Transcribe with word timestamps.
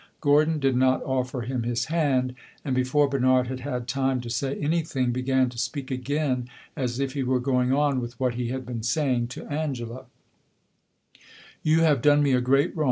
Gordon 0.19 0.57
did 0.57 0.75
not 0.75 1.03
offer 1.03 1.41
him 1.41 1.61
his 1.61 1.85
hand, 1.85 2.33
and 2.65 2.73
before 2.75 3.07
Bernard 3.07 3.45
had 3.49 3.59
had 3.59 3.87
time 3.87 4.19
to 4.21 4.31
say 4.31 4.55
anything, 4.55 5.11
began 5.11 5.47
to 5.49 5.59
speak 5.59 5.91
again, 5.91 6.49
as 6.75 6.99
if 6.99 7.13
he 7.13 7.21
were 7.21 7.39
going 7.39 7.71
on 7.71 8.01
with 8.01 8.19
what 8.19 8.33
he 8.33 8.47
had 8.47 8.65
been 8.65 8.81
saying 8.81 9.27
to 9.27 9.45
Angela. 9.45 10.05